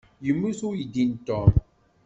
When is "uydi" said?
0.69-1.03